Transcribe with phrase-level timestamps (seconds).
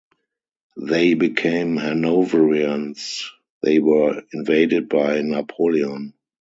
[0.81, 3.29] They became Hanoverians;
[3.61, 6.15] they were invaded by Napoleon.